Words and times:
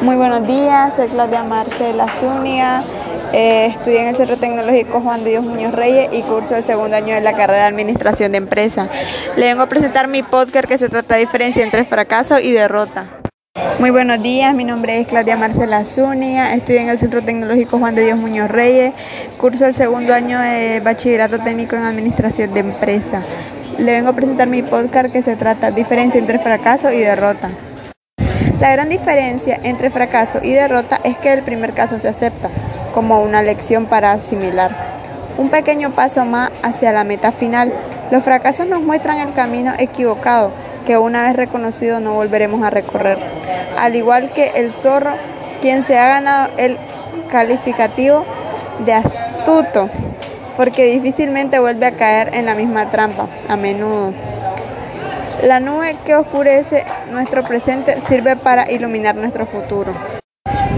Muy 0.00 0.14
buenos 0.14 0.46
días, 0.46 0.94
soy 0.94 1.08
Claudia 1.08 1.42
Marcela 1.42 2.06
Zúñiga, 2.06 2.84
eh, 3.32 3.66
estudié 3.66 4.02
en 4.02 4.08
el 4.08 4.16
Centro 4.16 4.36
Tecnológico 4.36 5.00
Juan 5.00 5.24
de 5.24 5.30
Dios 5.30 5.44
Muñoz 5.44 5.74
Reyes 5.74 6.08
y 6.12 6.22
curso 6.22 6.54
el 6.54 6.62
segundo 6.62 6.96
año 6.96 7.16
de 7.16 7.20
la 7.20 7.32
carrera 7.32 7.62
de 7.62 7.68
Administración 7.68 8.30
de 8.30 8.38
Empresa. 8.38 8.88
Le 9.36 9.46
vengo 9.46 9.62
a 9.62 9.66
presentar 9.66 10.06
mi 10.06 10.22
podcast 10.22 10.66
que 10.66 10.78
se 10.78 10.88
trata 10.88 11.16
de 11.16 11.22
diferencia 11.22 11.64
entre 11.64 11.84
fracaso 11.84 12.38
y 12.38 12.52
derrota. 12.52 13.06
Muy 13.80 13.90
buenos 13.90 14.22
días, 14.22 14.54
mi 14.54 14.62
nombre 14.62 15.00
es 15.00 15.08
Claudia 15.08 15.36
Marcela 15.36 15.84
Zúñiga, 15.84 16.54
estudié 16.54 16.82
en 16.82 16.90
el 16.90 16.98
Centro 16.98 17.20
Tecnológico 17.22 17.78
Juan 17.78 17.96
de 17.96 18.04
Dios 18.04 18.18
Muñoz 18.18 18.50
Reyes, 18.52 18.94
curso 19.36 19.66
el 19.66 19.74
segundo 19.74 20.14
año 20.14 20.38
de 20.38 20.78
Bachillerato 20.78 21.40
Técnico 21.40 21.74
en 21.74 21.82
Administración 21.82 22.54
de 22.54 22.60
Empresa. 22.60 23.20
Le 23.78 23.92
vengo 23.92 24.10
a 24.10 24.12
presentar 24.12 24.46
mi 24.46 24.62
podcast 24.62 25.12
que 25.12 25.22
se 25.22 25.34
trata 25.34 25.72
de 25.72 25.76
diferencia 25.76 26.20
entre 26.20 26.38
fracaso 26.38 26.92
y 26.92 26.98
derrota. 26.98 27.50
La 28.60 28.72
gran 28.72 28.88
diferencia 28.88 29.60
entre 29.62 29.88
fracaso 29.88 30.40
y 30.42 30.52
derrota 30.52 31.00
es 31.04 31.16
que 31.18 31.32
el 31.32 31.44
primer 31.44 31.74
caso 31.74 32.00
se 32.00 32.08
acepta 32.08 32.50
como 32.92 33.22
una 33.22 33.40
lección 33.40 33.86
para 33.86 34.10
asimilar. 34.10 34.74
Un 35.36 35.48
pequeño 35.48 35.92
paso 35.92 36.24
más 36.24 36.50
hacia 36.64 36.90
la 36.90 37.04
meta 37.04 37.30
final. 37.30 37.72
Los 38.10 38.24
fracasos 38.24 38.66
nos 38.66 38.82
muestran 38.82 39.18
el 39.18 39.32
camino 39.32 39.72
equivocado 39.78 40.50
que 40.84 40.98
una 40.98 41.22
vez 41.24 41.36
reconocido 41.36 42.00
no 42.00 42.14
volveremos 42.14 42.64
a 42.64 42.70
recorrer. 42.70 43.18
Al 43.78 43.94
igual 43.94 44.32
que 44.32 44.48
el 44.56 44.72
zorro, 44.72 45.12
quien 45.60 45.84
se 45.84 45.96
ha 45.96 46.08
ganado 46.08 46.50
el 46.56 46.76
calificativo 47.30 48.24
de 48.84 48.94
astuto, 48.94 49.88
porque 50.56 50.86
difícilmente 50.86 51.60
vuelve 51.60 51.86
a 51.86 51.92
caer 51.92 52.34
en 52.34 52.46
la 52.46 52.56
misma 52.56 52.90
trampa, 52.90 53.28
a 53.48 53.56
menudo. 53.56 54.12
La 55.42 55.60
nube 55.60 55.94
que 56.04 56.16
oscurece 56.16 56.84
nuestro 57.12 57.44
presente 57.44 58.00
sirve 58.08 58.34
para 58.34 58.68
iluminar 58.70 59.14
nuestro 59.14 59.46
futuro. 59.46 59.94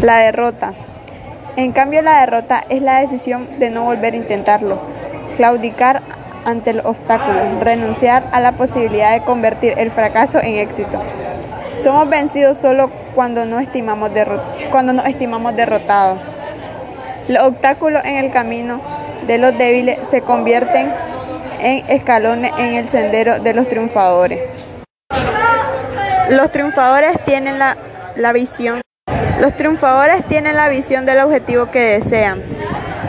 La 0.03 0.19
derrota. 0.19 0.75
En 1.57 1.73
cambio, 1.73 2.03
la 2.03 2.21
derrota 2.21 2.63
es 2.69 2.83
la 2.83 3.01
decisión 3.01 3.59
de 3.59 3.71
no 3.71 3.85
volver 3.85 4.13
a 4.13 4.19
intentarlo, 4.19 4.79
claudicar 5.35 6.03
ante 6.45 6.71
el 6.71 6.81
obstáculo, 6.81 7.41
renunciar 7.63 8.29
a 8.33 8.41
la 8.41 8.53
posibilidad 8.53 9.13
de 9.13 9.23
convertir 9.23 9.79
el 9.79 9.91
fracaso 9.91 10.39
en 10.39 10.57
éxito. 10.57 11.01
Somos 11.83 12.11
vencidos 12.11 12.59
solo 12.59 12.91
cuando, 13.15 13.47
no 13.47 13.61
estimamos 13.61 14.11
cuando 14.71 14.93
nos 14.93 15.07
estimamos 15.07 15.57
derrotados. 15.57 16.19
Los 17.29 17.45
obstáculos 17.45 18.05
en 18.05 18.17
el 18.17 18.31
camino 18.31 18.83
de 19.27 19.39
los 19.39 19.57
débiles 19.57 19.99
se 20.11 20.21
convierten 20.21 20.93
en 21.61 21.85
escalones 21.89 22.53
en 22.59 22.75
el 22.75 22.89
sendero 22.89 23.41
de 23.41 23.55
los 23.55 23.69
triunfadores. 23.69 24.41
Los 26.31 26.51
triunfadores 26.53 27.23
tienen 27.25 27.59
la, 27.59 27.77
la 28.17 28.33
visión. 28.33 28.81
Los 29.41 29.57
triunfadores 29.57 30.25
tienen 30.27 30.57
la 30.57 30.69
visión 30.69 31.07
del 31.07 31.21
objetivo 31.21 31.71
que 31.71 31.81
desean 31.81 32.43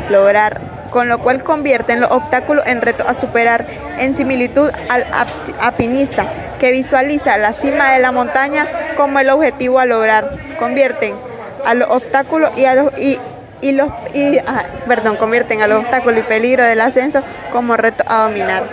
lograr, 0.09 0.59
con 0.89 1.07
lo 1.07 1.19
cual 1.19 1.43
convierten 1.43 1.99
los 1.99 2.11
obstáculos 2.11 2.65
en 2.67 2.81
retos 2.81 3.07
a 3.07 3.13
superar, 3.13 3.65
en 3.99 4.15
similitud 4.15 4.69
al 4.89 5.05
alpinista 5.59 6.25
que 6.59 6.71
visualiza 6.71 7.37
la 7.37 7.53
cima 7.53 7.91
de 7.91 7.99
la 7.99 8.11
montaña 8.11 8.67
como 8.95 9.19
el 9.19 9.29
objetivo 9.29 9.79
a 9.79 9.85
lograr. 9.85 10.37
Convierten 10.59 11.15
a 11.65 11.73
los 11.73 11.89
obstáculos 11.89 12.51
y 12.55 12.65
a 12.65 12.75
los 12.75 12.93
y 13.61 13.71
los 13.71 13.89
y, 14.13 14.37
ah, 14.39 14.63
perdón, 14.87 15.17
convierten 15.17 15.61
a 15.61 15.67
los 15.67 15.79
obstáculos 15.79 16.19
y 16.19 16.23
peligro 16.23 16.63
del 16.63 16.81
ascenso 16.81 17.23
como 17.51 17.77
reto 17.77 18.03
a 18.07 18.27
dominar. 18.27 18.63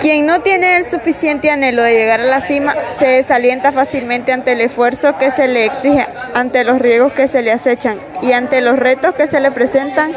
Quien 0.00 0.24
no 0.24 0.40
tiene 0.40 0.76
el 0.76 0.86
suficiente 0.86 1.50
anhelo 1.50 1.82
de 1.82 1.92
llegar 1.92 2.20
a 2.20 2.24
la 2.24 2.40
cima 2.40 2.74
se 2.98 3.06
desalienta 3.06 3.70
fácilmente 3.70 4.32
ante 4.32 4.52
el 4.52 4.62
esfuerzo 4.62 5.18
que 5.18 5.30
se 5.30 5.46
le 5.46 5.66
exige, 5.66 6.06
ante 6.34 6.64
los 6.64 6.78
riesgos 6.78 7.12
que 7.12 7.28
se 7.28 7.42
le 7.42 7.52
acechan 7.52 7.98
y 8.22 8.32
ante 8.32 8.62
los 8.62 8.78
retos 8.78 9.14
que 9.14 9.26
se 9.26 9.40
le 9.40 9.50
presentan 9.50 10.12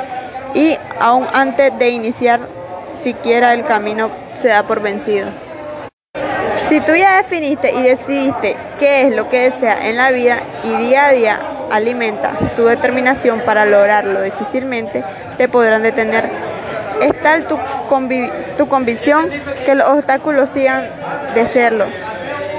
y 0.54 0.78
aún 1.00 1.28
antes 1.34 1.78
de 1.80 1.90
iniciar 1.90 2.40
siquiera 3.02 3.54
el 3.54 3.66
camino 3.66 4.10
se 4.42 4.48
da 4.50 4.64
por 4.64 4.82
vencido. 4.82 5.28
Si 6.70 6.80
tú 6.80 6.96
ya 6.96 7.18
definiste 7.18 7.72
y 7.72 7.82
decidiste 7.82 8.56
qué 8.80 9.08
es 9.08 9.16
lo 9.16 9.30
que 9.30 9.50
deseas 9.50 9.84
en 9.84 9.98
la 9.98 10.12
vida 10.12 10.40
y 10.64 10.78
día 10.78 11.08
a 11.08 11.12
día 11.12 11.53
alimenta 11.74 12.34
tu 12.56 12.66
determinación 12.66 13.42
para 13.42 13.66
lograrlo 13.66 14.22
difícilmente, 14.22 15.04
te 15.38 15.50
podrán 15.50 15.82
detener. 15.82 16.30
Es 17.02 17.20
tal 17.22 17.48
tu, 17.48 17.58
tu 18.58 18.68
convicción 18.68 19.28
que 19.66 19.74
los 19.74 19.88
obstáculos 19.88 20.50
sigan 20.50 20.86
de 21.34 21.48
serlo 21.48 21.86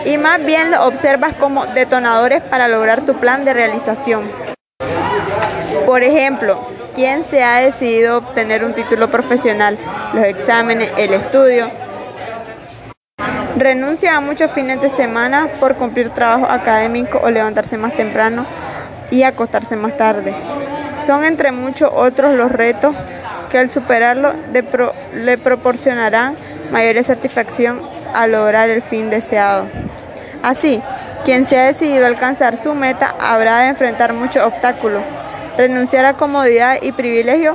y 0.04 0.18
más 0.18 0.44
bien 0.44 0.72
lo 0.72 0.84
observas 0.84 1.34
como 1.34 1.64
detonadores 1.66 2.42
para 2.42 2.68
lograr 2.68 3.02
tu 3.02 3.14
plan 3.14 3.44
de 3.44 3.54
realización. 3.54 4.28
Por 5.86 6.02
ejemplo, 6.02 6.68
¿quién 6.94 7.24
se 7.24 7.44
ha 7.44 7.58
decidido 7.58 8.18
obtener 8.18 8.64
un 8.64 8.74
título 8.74 9.10
profesional? 9.10 9.78
Los 10.12 10.24
exámenes, 10.24 10.90
el 10.96 11.14
estudio. 11.14 11.70
Renuncia 13.56 14.16
a 14.16 14.20
muchos 14.20 14.50
fines 14.50 14.80
de 14.80 14.90
semana 14.90 15.48
por 15.60 15.76
cumplir 15.76 16.10
trabajo 16.10 16.46
académico 16.50 17.20
o 17.22 17.30
levantarse 17.30 17.78
más 17.78 17.96
temprano 17.96 18.46
y 19.14 19.22
acostarse 19.22 19.76
más 19.76 19.96
tarde. 19.96 20.34
Son 21.06 21.24
entre 21.24 21.52
muchos 21.52 21.90
otros 21.94 22.34
los 22.34 22.50
retos 22.50 22.94
que 23.50 23.58
al 23.58 23.70
superarlo 23.70 24.32
le 25.14 25.38
proporcionarán 25.38 26.34
mayor 26.72 27.02
satisfacción 27.04 27.80
a 28.12 28.26
lograr 28.26 28.68
el 28.70 28.82
fin 28.82 29.10
deseado. 29.10 29.66
Así, 30.42 30.82
quien 31.24 31.46
se 31.46 31.56
ha 31.56 31.66
decidido 31.66 32.06
alcanzar 32.06 32.56
su 32.56 32.74
meta 32.74 33.14
habrá 33.20 33.60
de 33.60 33.68
enfrentar 33.68 34.12
muchos 34.12 34.42
obstáculos, 34.44 35.02
renunciar 35.56 36.04
a 36.06 36.14
comodidad 36.14 36.78
y 36.82 36.90
privilegio 36.90 37.54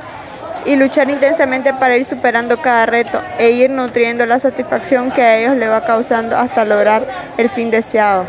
y 0.66 0.78
luchar 0.78 1.10
intensamente 1.10 1.74
para 1.74 1.98
ir 1.98 2.06
superando 2.06 2.62
cada 2.62 2.86
reto 2.86 3.22
e 3.38 3.52
ir 3.52 3.70
nutriendo 3.70 4.26
la 4.26 4.40
satisfacción 4.40 5.12
que 5.12 5.22
a 5.22 5.38
ellos 5.38 5.58
le 5.58 5.68
va 5.68 5.86
causando 5.86 6.38
hasta 6.38 6.64
lograr 6.64 7.06
el 7.38 7.50
fin 7.50 7.70
deseado. 7.70 8.26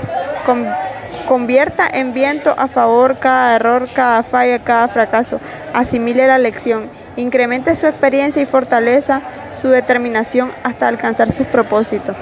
Convierta 1.26 1.88
en 1.92 2.12
viento 2.12 2.54
a 2.56 2.68
favor 2.68 3.18
cada 3.18 3.56
error, 3.56 3.88
cada 3.94 4.22
falla, 4.22 4.58
cada 4.58 4.88
fracaso. 4.88 5.40
Asimile 5.72 6.26
la 6.26 6.38
lección. 6.38 6.90
Incremente 7.16 7.76
su 7.76 7.86
experiencia 7.86 8.42
y 8.42 8.46
fortaleza 8.46 9.22
su 9.52 9.68
determinación 9.68 10.50
hasta 10.62 10.88
alcanzar 10.88 11.32
sus 11.32 11.46
propósitos. 11.46 12.16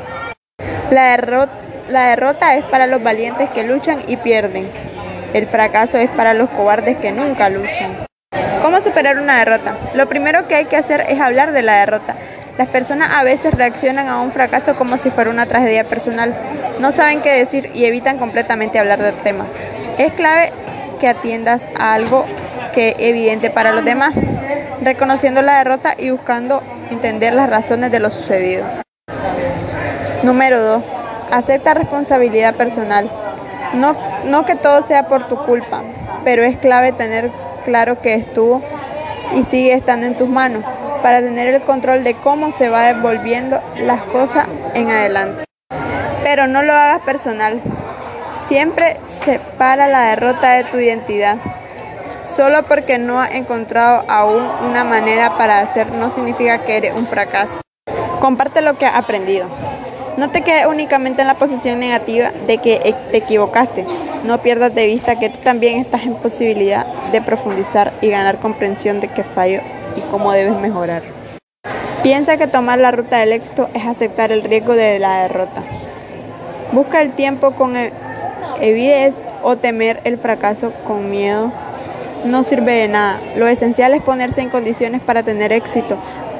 La, 0.90 1.16
la 1.88 2.06
derrota 2.06 2.56
es 2.56 2.64
para 2.64 2.86
los 2.86 3.02
valientes 3.02 3.50
que 3.50 3.64
luchan 3.64 3.98
y 4.06 4.16
pierden. 4.16 4.68
El 5.34 5.46
fracaso 5.46 5.98
es 5.98 6.10
para 6.10 6.34
los 6.34 6.48
cobardes 6.50 6.96
que 6.96 7.12
nunca 7.12 7.50
luchan. 7.50 8.06
¿Cómo 8.62 8.80
superar 8.80 9.18
una 9.18 9.38
derrota? 9.38 9.76
Lo 9.94 10.08
primero 10.08 10.46
que 10.48 10.54
hay 10.54 10.64
que 10.64 10.76
hacer 10.76 11.04
es 11.08 11.20
hablar 11.20 11.52
de 11.52 11.62
la 11.62 11.80
derrota. 11.80 12.16
Las 12.58 12.66
personas 12.70 13.10
a 13.14 13.22
veces 13.22 13.54
reaccionan 13.54 14.08
a 14.08 14.20
un 14.20 14.32
fracaso 14.32 14.74
como 14.74 14.96
si 14.96 15.10
fuera 15.10 15.30
una 15.30 15.46
tragedia 15.46 15.84
personal. 15.84 16.34
No 16.80 16.90
saben 16.90 17.22
qué 17.22 17.30
decir 17.30 17.70
y 17.72 17.84
evitan 17.84 18.18
completamente 18.18 18.80
hablar 18.80 19.00
del 19.00 19.14
tema. 19.14 19.46
Es 19.96 20.12
clave 20.14 20.52
que 20.98 21.06
atiendas 21.06 21.62
a 21.78 21.94
algo 21.94 22.24
que 22.74 22.88
es 22.88 22.96
evidente 22.98 23.50
para 23.50 23.70
los 23.70 23.84
demás, 23.84 24.12
reconociendo 24.82 25.40
la 25.40 25.58
derrota 25.58 25.94
y 25.96 26.10
buscando 26.10 26.60
entender 26.90 27.32
las 27.32 27.48
razones 27.48 27.92
de 27.92 28.00
lo 28.00 28.10
sucedido. 28.10 28.64
Número 30.24 30.60
2. 30.60 30.82
Acepta 31.30 31.74
responsabilidad 31.74 32.56
personal. 32.56 33.08
No, 33.74 33.94
no 34.24 34.44
que 34.44 34.56
todo 34.56 34.82
sea 34.82 35.06
por 35.06 35.28
tu 35.28 35.36
culpa, 35.44 35.84
pero 36.24 36.42
es 36.42 36.56
clave 36.58 36.90
tener 36.90 37.30
claro 37.64 38.00
que 38.00 38.14
estuvo 38.14 38.60
y 39.36 39.44
sigue 39.44 39.74
estando 39.74 40.08
en 40.08 40.16
tus 40.16 40.28
manos 40.28 40.64
para 41.02 41.20
tener 41.20 41.48
el 41.48 41.62
control 41.62 42.04
de 42.04 42.14
cómo 42.14 42.52
se 42.52 42.68
va 42.68 42.92
devolviendo 42.92 43.60
las 43.76 44.02
cosas 44.02 44.46
en 44.74 44.90
adelante. 44.90 45.44
Pero 46.22 46.46
no 46.46 46.62
lo 46.62 46.72
hagas 46.72 47.00
personal. 47.00 47.60
Siempre 48.46 48.96
separa 49.24 49.88
la 49.88 50.10
derrota 50.10 50.52
de 50.52 50.64
tu 50.64 50.78
identidad. 50.78 51.38
Solo 52.22 52.64
porque 52.64 52.98
no 52.98 53.20
has 53.20 53.34
encontrado 53.34 54.04
aún 54.08 54.42
una 54.68 54.84
manera 54.84 55.36
para 55.36 55.60
hacer 55.60 55.92
no 55.92 56.10
significa 56.10 56.62
que 56.62 56.76
eres 56.76 56.94
un 56.94 57.06
fracaso. 57.06 57.60
Comparte 58.20 58.60
lo 58.60 58.76
que 58.76 58.86
has 58.86 58.96
aprendido. 58.96 59.48
No 60.18 60.30
te 60.30 60.42
quedes 60.42 60.66
únicamente 60.66 61.20
en 61.20 61.28
la 61.28 61.34
posición 61.34 61.78
negativa 61.78 62.32
de 62.48 62.58
que 62.58 62.92
te 63.12 63.18
equivocaste. 63.18 63.86
No 64.24 64.38
pierdas 64.38 64.74
de 64.74 64.84
vista 64.86 65.16
que 65.16 65.30
tú 65.30 65.38
también 65.44 65.78
estás 65.78 66.02
en 66.06 66.16
posibilidad 66.16 66.84
de 67.12 67.22
profundizar 67.22 67.92
y 68.00 68.08
ganar 68.08 68.40
comprensión 68.40 68.98
de 68.98 69.06
qué 69.06 69.22
fallo 69.22 69.60
y 69.94 70.00
cómo 70.10 70.32
debes 70.32 70.58
mejorar. 70.58 71.04
Piensa 72.02 72.36
que 72.36 72.48
tomar 72.48 72.80
la 72.80 72.90
ruta 72.90 73.18
del 73.18 73.32
éxito 73.32 73.68
es 73.74 73.86
aceptar 73.86 74.32
el 74.32 74.42
riesgo 74.42 74.74
de 74.74 74.98
la 74.98 75.22
derrota. 75.22 75.62
Busca 76.72 77.00
el 77.00 77.12
tiempo 77.12 77.52
con 77.52 77.74
evidez 78.60 79.14
o 79.44 79.56
temer 79.56 80.00
el 80.02 80.18
fracaso 80.18 80.72
con 80.84 81.08
miedo 81.10 81.52
no 82.24 82.42
sirve 82.42 82.72
de 82.72 82.88
nada. 82.88 83.20
Lo 83.36 83.46
esencial 83.46 83.94
es 83.94 84.02
ponerse 84.02 84.40
en 84.40 84.50
condiciones 84.50 85.00
para 85.00 85.22
tener 85.22 85.52
éxito, 85.52 85.96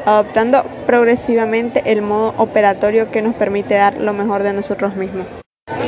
adoptando 0.09 0.65
progresivamente 0.87 1.83
el 1.93 2.01
modo 2.01 2.33
operatorio 2.39 3.11
que 3.11 3.21
nos 3.21 3.35
permite 3.35 3.75
dar 3.75 4.01
lo 4.01 4.15
mejor 4.15 4.43
de 4.43 4.55
nosotros 4.55 4.97
mismos. 4.97 5.27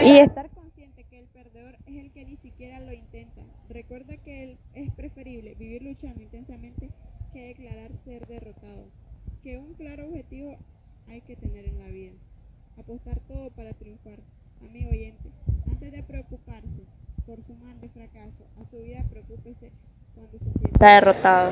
Y 0.05 0.19
estar 0.19 0.51
consciente 0.51 1.05
que 1.05 1.21
el 1.21 1.27
perdedor 1.29 1.77
es 1.87 1.97
el 1.97 2.13
que 2.13 2.27
ni 2.27 2.37
siquiera 2.37 2.81
lo 2.81 2.93
intenta. 2.93 3.41
Recuerda 3.71 4.19
que 4.19 4.59
es 4.75 4.93
preferible 4.93 5.55
vivir 5.55 5.83
luchando 5.83 6.23
intensamente 6.23 6.91
que 7.33 7.47
declarar 7.47 7.93
ser 8.05 8.27
derrotado. 8.27 8.85
Que 9.43 9.57
un 9.57 9.73
claro 9.73 10.09
objetivo 10.09 10.55
hay 11.09 11.23
que 11.23 11.37
tener 11.37 11.65
en 11.65 11.79
la 11.79 11.89
vida. 11.89 12.13
Apostar 12.79 13.21
todo 13.27 13.49
para 13.57 13.73
triunfar. 13.73 14.19
Amigo 14.61 14.91
oyente, 14.91 15.31
antes 15.67 15.93
de 15.93 16.03
preocuparse 16.03 16.85
por 17.25 17.43
su 17.47 17.55
mal 17.55 17.81
de 17.81 17.89
fracaso 17.89 18.45
a 18.61 18.71
su 18.71 18.81
vida, 18.83 19.03
preocúpese 19.11 19.73
cuando 20.15 20.39
se 20.39 20.45
sienta 20.59 20.95
derrotado. 20.95 21.49